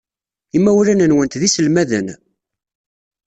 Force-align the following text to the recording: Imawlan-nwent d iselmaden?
Imawlan-nwent 0.57 1.39
d 1.41 1.43
iselmaden? 1.47 2.07